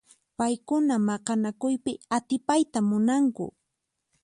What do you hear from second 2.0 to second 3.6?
atipayta munanku.